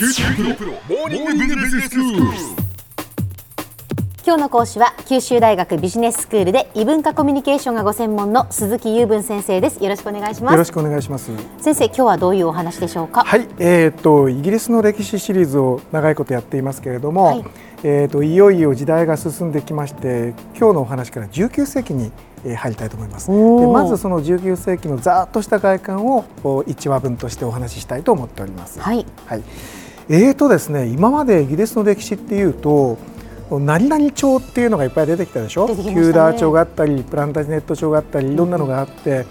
[0.00, 2.22] 九州大学モーニングビジネススクール。
[4.24, 11.30] 今日の講師は九州大学ビジネススクールで異文化コミュニケーションがご専門の鈴木雄文先生ですよろしくお願いしますよろしくお願いします。
[11.58, 13.24] 先生今日はどういうお話でしょうか？
[13.24, 17.44] はい、えー、とイギリスの歴史シリーズを長いことやっていますけれども、はい
[17.82, 22.10] えー、といよいよ時代が進んできまして今日のお話から19世紀に
[22.46, 23.30] えー入りたいと思います。
[23.30, 23.36] で
[23.66, 28.80] まずその19世紀のざーっとした外観をお一話分としてお話ししたいと思っております。
[28.80, 29.42] はいはい、
[30.12, 32.98] えーとですね今までイギリスの歴史っていうと
[33.48, 35.68] 何々朝っていうのがいっぱい出てきたでしょ？
[35.68, 35.94] したね。
[35.94, 39.24] キューダー朝があったりプランタジネット朝があったりいろんなのがあって、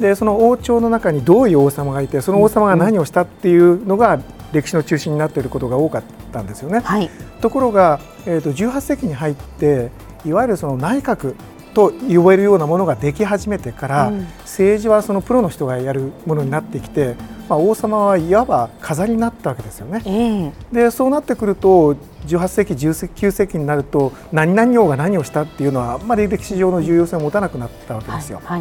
[0.00, 4.20] でその王朝の中にどういう王様がいてその王様が何をしたっていうのが
[4.52, 6.80] 歴史の中心になっていることが多かったんですよね。
[6.80, 7.10] はい。
[7.40, 9.90] ところが、えー、と18世紀に入って
[10.24, 11.34] いわゆるその内閣
[11.74, 14.26] と呼べるようなものができ始めてから、うん。
[14.40, 17.16] 政治はそのプロの人がやるものになってきて、
[17.48, 20.02] まあ、王様はいわば飾りになったわけですよね。
[20.04, 20.52] ええ。
[20.72, 21.94] でそうなってくると
[22.26, 28.40] 18世紀19世紀になると何々王が何をしたっていうのはあんまり歴史上の重要性を持たなくなったわけですよ。
[28.44, 28.60] はい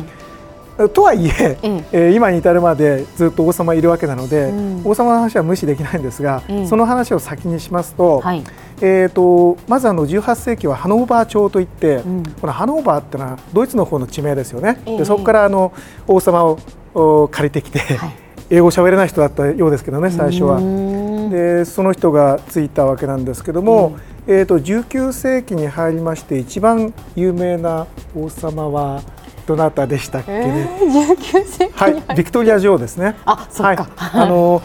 [0.78, 0.89] はい。
[0.89, 1.84] とはいえええ。
[1.92, 4.82] えー今に至るまでずっと王様いるわけなので、うん。
[4.86, 6.67] 王様の話は無視できないんですが、ええ。
[6.67, 8.44] その話を先にしますと,、はい
[8.82, 12.24] えー、とまずあの18世紀はハノーバー朝といって、うん。
[12.42, 14.82] このハノーバーってのはドイツの方の地名ですよね。
[14.86, 14.98] ええ。
[14.98, 15.72] でそこからあの
[16.08, 16.60] 王様を
[16.94, 18.12] お借りてきて、はい。
[18.50, 20.58] 英語喋れない人だったようですけどね最初は。
[20.58, 21.30] うーん。
[21.30, 29.02] でその人がついたわけなんですけども、えー、と19世紀に入りまして一番有名な王様は
[29.48, 33.16] どなたでしたっけえね、ー、19世紀はいビクトリア女王ですね。
[33.26, 34.62] あそはい、あの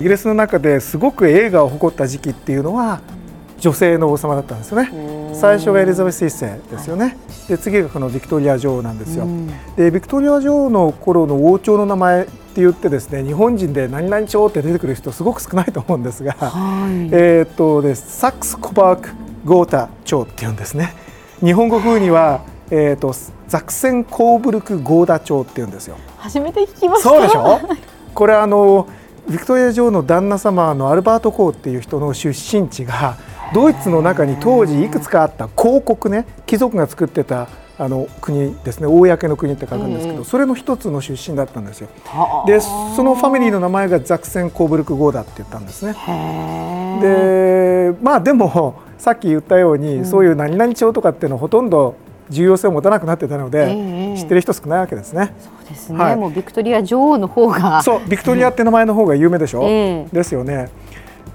[0.00, 3.00] イギリスの中ですごく栄華を誇った時期っていうのは
[3.62, 4.90] 女性の王様だったんですよね。
[5.34, 7.16] 最初がエリザベス一世ですよね。
[7.48, 9.24] で次がこのビクトリア女王なんですよ。
[9.24, 9.46] うん
[9.76, 19.10] でビクトリア女王の頃の王朝の名前って言ってですね日本人で何々朝って出てくる人すごく少ないと思うんですが、はいえーっとですサックス・コバーク・
[19.44, 20.92] ゴータ朝っていうんですね
[21.40, 23.14] 日本語風には、えーっと
[23.48, 25.96] ザクセン・コーブルク・ゴーダ朝っていうんですよ。
[26.18, 27.60] 初めて聞きましたそうでしょ？
[28.14, 28.88] これあの
[29.30, 33.16] ビクトリア女王の旦那様のアルバート・コーっていう人の出身地が
[33.54, 37.48] ドイツの中に当時いくつかあった公国ね貴族が作ってた
[37.78, 41.88] あの国ですね公の国って書くんですけど、ええそれの一つの出身だったんですよ。
[42.04, 42.46] はあ。
[42.46, 45.94] でそのファミリーの名前がザクセン・コーブルク・ゴーダって言ったんですね。
[47.00, 51.96] でまあでもさっき言ったように、そういう何々朝とかっていうのはほとんど
[52.30, 55.34] 重要性を持たなくなってたので、ええ知ってる人少ないわけですね。
[55.40, 56.16] そうですね、はい。
[56.16, 57.82] もうビクトリア女王の方が。
[57.82, 60.08] そうビクトリアって名前の方が有名でしょ、 ええ。
[60.12, 60.68] ですよね。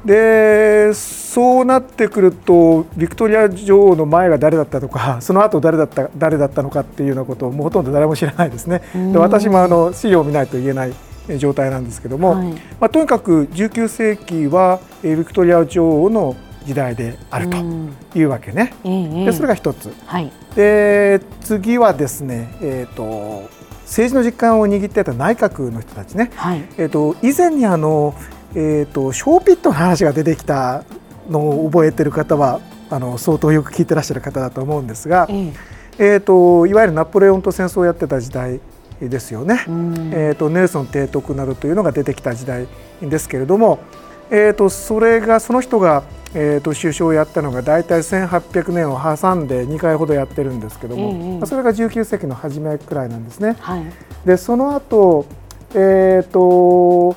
[0.05, 8.81] でそうなってくるとビクトリア女王の前が誰だったとか その後誰だった誰だったのかっていうようなことをもうほとんど誰も知らないですね。
[8.93, 10.93] で私もあの資料を見ないと言えない
[11.29, 16.35] え状態なんですけども、はいまあ、とにかく19世紀はえビクトリア女王の
[16.65, 18.73] 時代であるとうんいうわけね。
[18.83, 18.89] え
[19.23, 19.93] えでそれが一つ。
[20.05, 23.47] はいで次はですね、えー、と
[23.85, 26.31] 政治の実感を握っていた内閣の人たちね。
[26.35, 28.15] はいえー、と以前にあの、
[28.59, 30.83] えー、とショーピットの話が出てきた
[31.29, 32.59] のを覚えてる方は
[32.89, 35.53] あの相当よく聞いてらっしゃる方だと思うんですが、ええ
[35.99, 38.59] えー、といわゆるナポレオンと戦争をやってた時代
[38.99, 39.63] ですよね。
[39.67, 42.67] うんえー、とネルソン提督などというのが出てきた時代
[42.99, 43.77] ですけれども、
[44.31, 46.03] えー、とそれがその人が、
[46.33, 53.55] えー、と首相をやったのが大体1800年を挟んで2回ほどやってるんですけども、ええまあそれが19世紀の初めくらいなんですね。
[53.59, 53.83] はい
[54.25, 55.27] でその後、
[55.75, 57.15] えー、と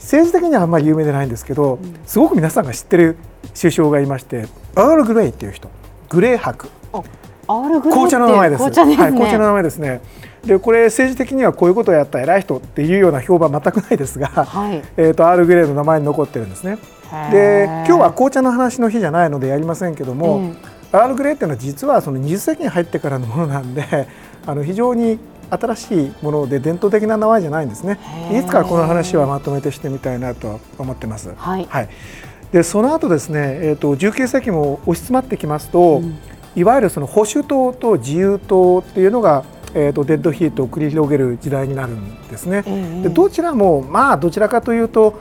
[0.00, 3.16] 政治的にはあんまり有名でないんですけど、すごく皆さんが知ってる
[3.58, 5.70] 首相がいましてアール・グレイっていう人
[6.08, 7.02] グレー伯あ
[7.48, 8.58] アールグレイ紅茶の名前です。
[8.58, 10.00] 紅茶ね、はい、紅茶の名前ですね。
[10.44, 16.78] で、これ政治的にはこういうことをやった偉い人っていうような評判全くないですが、はいえっ、とアールグレイの名前に残ってるんですね。
[17.30, 20.54] で、今日は紅茶の話の日じゃないのでやりませんけども、
[20.92, 24.08] アールグレイっていうのは実はその20世紀に入ってからのものなんで、
[24.46, 25.18] あの非常に
[25.50, 27.98] 新しいもので伝統的な名前じゃないんですね。
[28.32, 31.34] いつかこの話はまとめてしてみたいなと思ってます。
[31.36, 31.68] はい
[32.52, 36.02] でその後ですね、えー、と19世紀も押し詰まってきますと、
[36.56, 42.64] いわゆるその保守党と自由党っていうのが、えー、とデッドヒートを繰り広げる時代になるんですね。
[42.66, 45.20] ええでどちらもまあどちらかというと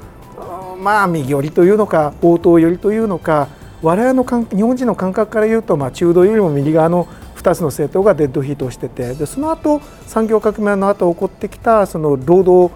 [0.75, 3.47] うんまあ右寄りというのか応答寄りというのか
[3.81, 7.07] 我々の感日本人の感覚から言うと、まあ、中道よりも右側の
[7.39, 12.73] 2つの政党がデッドヒートをしててでその後産業革命の後起こってきたその労働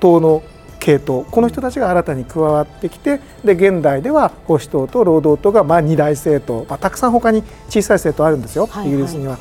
[0.00, 0.42] 党の
[0.78, 9.38] 系統この人たちが新たに加わってきてで現代では保守党と労働党がまあ二大政党、まあ、たくさん他に小さい政党あるんですよ、はいイギリスには。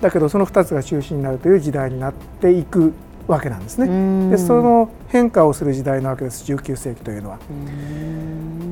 [0.00, 2.94] だけどその2つが中心になるという時代になっていく
[3.28, 4.36] わけなんですうんね。
[4.36, 7.38] でその変化をする時代なわけです19世紀というのは。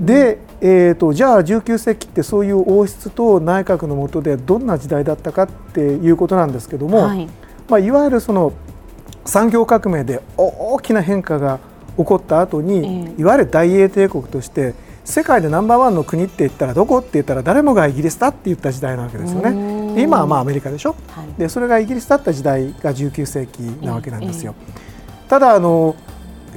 [0.05, 7.29] で、えーと、じゃあ19世紀ってそういう王室と内閣の下でどんな時代だったかっていうことなんですけども、はい、
[7.69, 8.53] まあ、いわゆるその
[9.25, 11.59] 産業革命で大きな変化が
[11.97, 14.75] 起こった後に、えー、いわゆる大英帝国として
[15.05, 20.03] 世界でナンバーワンの国って言ったらどこって言ったら誰もがイギリスだって言った時代なわけですよね。
[20.03, 24.55] 今はまあアメリカでしょ、はい、でそれがイギリスだった時代が19世紀なわけなんですよ。
[25.29, 25.95] ただあの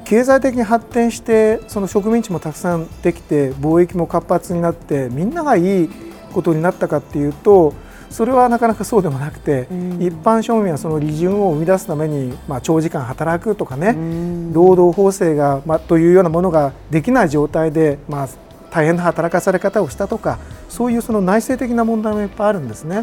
[0.05, 5.89] 経済的に発展してその植民地もたくさんできて貿易も活発になってみんながいい
[6.33, 7.73] ことになったかっていうと
[8.09, 18.29] それはなかなかそうでもなくて、うん、一般庶民はその利潤を生み出すために、まあ、長時間働くとかね、うん、労働法制が、まあ、というようなものができない状態で、まあ、
[18.71, 22.97] 大変な働かされ方をしたとかそういうその内政的な問題もいっぱいあるんですね。
[22.97, 23.01] は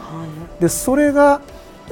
[0.58, 1.40] い、でそれが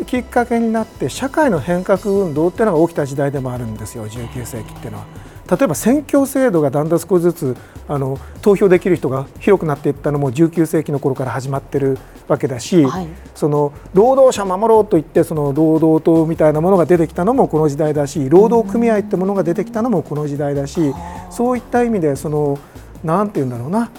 [0.07, 5.07] きっかけになって社会の変革運動っていうのが起きた時代でもあるんですよ19世紀っていうのは。
[5.51, 7.57] 例えば選挙制度がだんだん少しずつ
[7.87, 11.99] あの投票できる人が広くなっていったのも19世紀の頃から始まってる
[12.29, 20.95] わけだし、はい、その労働者を守ろうといってその労働党みたいなものが出てきたのもこの時代だし労働組合ってものが出てきたのもこの時代だし、
[21.31, 22.59] そういった意味でその
[23.03, 23.91] なんて言うんだろうな。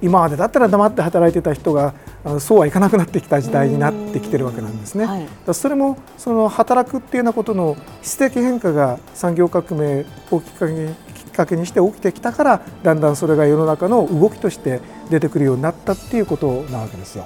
[0.00, 1.92] 今までだったら黙って働いてた人が
[2.40, 5.04] そうはいかなくなってきた時代になってきてるわけなんですね。
[5.04, 14.80] はい、それもその働くっていうようなことの質的変化が産業革命をきっかけにきっかけにして起きてきたからだんだんそれが世の中の動きとして
[15.10, 17.24] 出てくるようになったっていうことなわけですよ。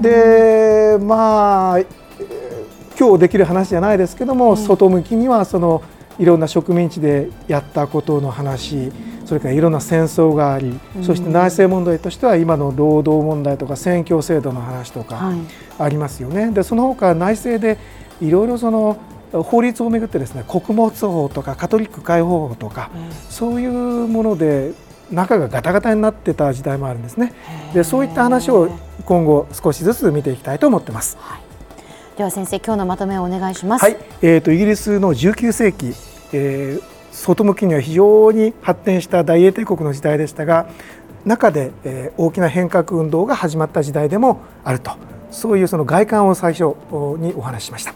[0.00, 1.80] でまあ
[2.98, 5.82] 今日できる話じゃないですけども、外向きにはその
[6.18, 8.92] いろんな植民地でやったことの話
[9.30, 15.32] それからいろんな戦争があり、そして内政問題としては今の労働問題とか選挙制度の話とか
[15.78, 16.46] ありますよね。
[16.46, 17.78] はい、でその他内政で
[18.20, 18.98] いろいろその
[19.30, 24.72] 法律をめぐってですね穀物法とかカトリック解放法とか、うん、そういうもので
[25.12, 27.32] 中がガタガタになってた時代もあるんですね。
[27.72, 28.68] でそういった話を
[29.04, 31.16] 今後少しずつ見ていきたいと思ってます。
[31.20, 33.82] はい、では先生今日のまとめをお願いします。
[33.84, 35.94] はい、えっ、ー、とイギリスの19世紀、
[36.32, 40.68] えー、外向きには非常に発展した大英帝国の時代でしたが
[41.24, 44.92] 中で、え大きな変革運動が始まった時代でもあると。
[45.30, 46.74] そういうその外観を最初
[47.18, 47.94] にお話ししました。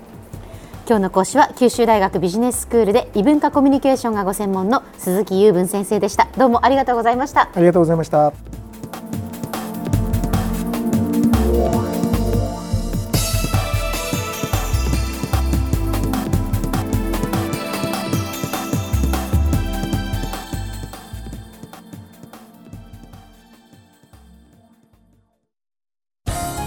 [0.87, 6.29] 今日の講師は九州大学ビジネススクールで異文化コミュニケーションがご専門の鈴木雄文先生でした。
[6.37, 7.49] どうもありがとうございました。
[7.55, 8.54] ありがとうございました